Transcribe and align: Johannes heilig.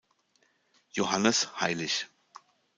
Johannes 0.89 1.51
heilig. 1.61 2.09